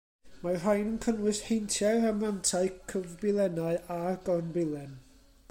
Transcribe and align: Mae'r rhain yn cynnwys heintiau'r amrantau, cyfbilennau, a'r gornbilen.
Mae'r 0.43 0.55
rhain 0.67 0.87
yn 0.91 0.95
cynnwys 1.05 1.41
heintiau'r 1.49 2.09
amrantau, 2.13 2.67
cyfbilennau, 2.95 3.79
a'r 3.99 4.21
gornbilen. 4.31 4.99